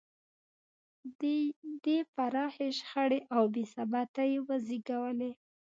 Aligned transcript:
دې 1.85 1.97
پراخې 2.15 2.67
شخړې 2.79 3.19
او 3.35 3.43
بې 3.53 3.63
ثباتۍ 3.73 4.31
وزېږولې. 4.47 5.31